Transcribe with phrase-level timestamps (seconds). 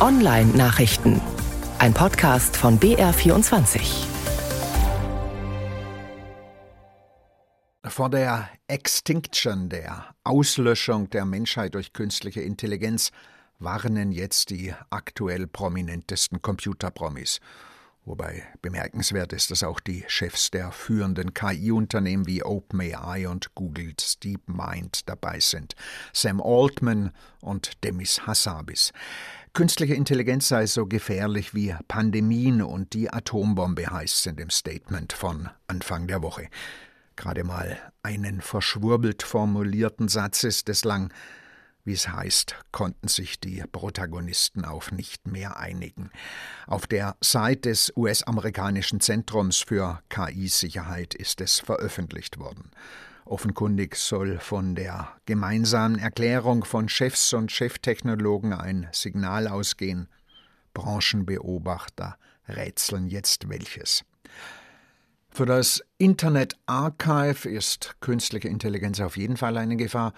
[0.00, 1.20] Online-Nachrichten.
[1.78, 4.06] Ein Podcast von BR24.
[7.84, 13.10] Vor der Extinction, der Auslöschung der Menschheit durch künstliche Intelligenz,
[13.58, 17.38] warnen jetzt die aktuell prominentesten Computerpromis.
[18.06, 25.08] Wobei bemerkenswert ist, dass auch die Chefs der führenden KI-Unternehmen wie OpenAI und Googles DeepMind
[25.08, 25.74] dabei sind.
[26.12, 28.92] Sam Altman und Demis Hassabis.
[29.52, 35.12] Künstliche Intelligenz sei so gefährlich wie Pandemien und die Atombombe heißt es in dem Statement
[35.12, 36.48] von Anfang der Woche.
[37.16, 41.12] Gerade mal einen verschwurbelt formulierten Satz ist es lang,
[41.84, 46.10] wie es heißt, konnten sich die Protagonisten auf nicht mehr einigen.
[46.66, 52.70] Auf der Seite des US-amerikanischen Zentrums für KI-Sicherheit ist es veröffentlicht worden.
[53.24, 60.08] Offenkundig soll von der gemeinsamen Erklärung von Chefs und Cheftechnologen ein Signal ausgehen.
[60.74, 62.16] Branchenbeobachter
[62.48, 64.04] rätseln jetzt welches.
[65.32, 70.12] Für das Internet Archive ist künstliche Intelligenz auf jeden Fall eine Gefahr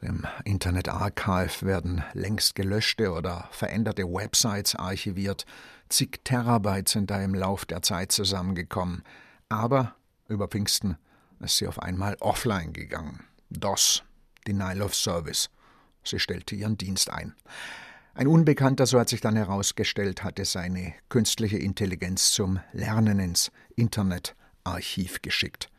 [0.00, 5.44] im Internet Archive werden längst gelöschte oder veränderte Websites archiviert.
[5.88, 9.02] Zig Terabyte sind da im Lauf der Zeit zusammengekommen.
[9.48, 9.94] Aber
[10.28, 10.96] über Pfingsten
[11.40, 13.24] ist sie auf einmal offline gegangen.
[13.50, 14.04] DOS,
[14.46, 15.50] Denial of Service.
[16.04, 17.34] Sie stellte ihren Dienst ein.
[18.14, 25.22] Ein Unbekannter, so hat sich dann herausgestellt, hatte seine künstliche Intelligenz zum Lernen ins Internetarchiv
[25.22, 25.70] geschickt.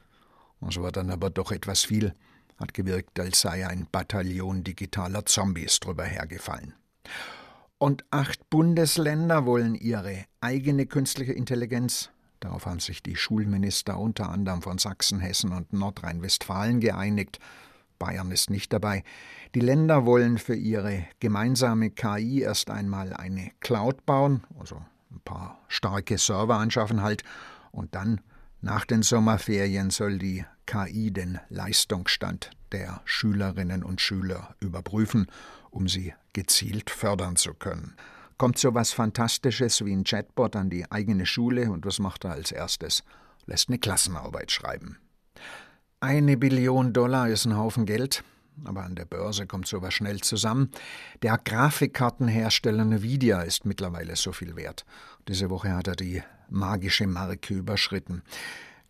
[0.61, 2.16] Das war dann aber doch etwas viel
[2.59, 6.73] hat gewirkt, als sei ein Bataillon digitaler Zombies drüber hergefallen.
[7.77, 12.09] Und acht Bundesländer wollen ihre eigene künstliche Intelligenz,
[12.41, 17.39] darauf haben sich die Schulminister unter anderem von Sachsen, Hessen und Nordrhein-Westfalen geeinigt,
[17.99, 19.03] Bayern ist nicht dabei.
[19.53, 25.59] Die Länder wollen für ihre gemeinsame KI erst einmal eine Cloud bauen, also ein paar
[25.67, 27.23] starke Server anschaffen halt,
[27.71, 28.21] und dann
[28.61, 35.27] nach den Sommerferien soll die KI den Leistungsstand der Schülerinnen und Schüler überprüfen,
[35.71, 37.95] um sie gezielt fördern zu können.
[38.37, 42.31] Kommt so was Fantastisches wie ein Chatbot an die eigene Schule und was macht er
[42.31, 43.03] als erstes?
[43.45, 44.98] Lässt eine Klassenarbeit schreiben.
[45.99, 48.23] Eine Billion Dollar ist ein Haufen Geld,
[48.65, 50.71] aber an der Börse kommt sowas schnell zusammen.
[51.21, 54.86] Der Grafikkartenhersteller Nvidia ist mittlerweile so viel wert.
[55.27, 58.23] Diese Woche hat er die magische Marke überschritten.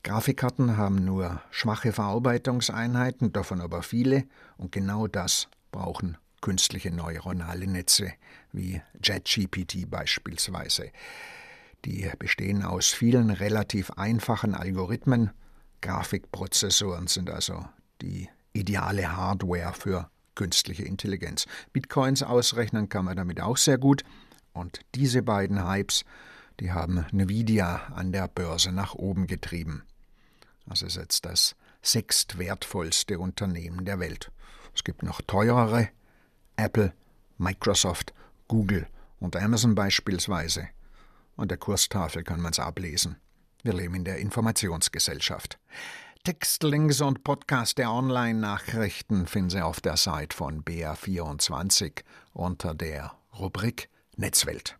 [0.03, 4.23] Grafikkarten haben nur schwache Verarbeitungseinheiten, davon aber viele,
[4.57, 8.13] und genau das brauchen künstliche neuronale Netze
[8.51, 10.91] wie JetGPT beispielsweise.
[11.85, 15.31] Die bestehen aus vielen relativ einfachen Algorithmen.
[15.81, 17.65] Grafikprozessoren sind also
[18.01, 21.45] die ideale Hardware für künstliche Intelligenz.
[21.73, 24.03] Bitcoins ausrechnen kann man damit auch sehr gut.
[24.53, 26.05] Und diese beiden Hypes
[26.59, 29.83] die haben Nvidia an der Börse nach oben getrieben.
[30.65, 34.31] Das ist jetzt das sechstwertvollste Unternehmen der Welt.
[34.75, 35.89] Es gibt noch teurere,
[36.57, 36.93] Apple,
[37.37, 38.13] Microsoft,
[38.47, 38.87] Google
[39.19, 40.67] und Amazon beispielsweise.
[41.37, 43.15] An der Kurstafel kann man es ablesen.
[43.63, 45.57] Wir leben in der Informationsgesellschaft.
[46.29, 52.03] Textlinks und Podcast der Online-Nachrichten finden Sie auf der Seite von BR24
[52.33, 54.77] unter der Rubrik Netzwelt.